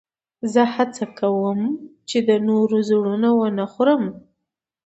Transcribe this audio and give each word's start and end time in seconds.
زه 0.53 0.63
هڅه 0.75 1.05
کوم، 1.19 1.59
چي 2.09 2.17
د 2.27 2.29
نورو 2.47 2.77
زړونه 2.89 3.29
و 3.33 3.39
نه 3.57 3.65
خورم. 3.73 4.03